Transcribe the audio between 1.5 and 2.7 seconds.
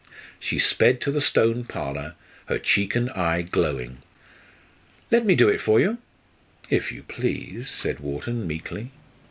Parlour, her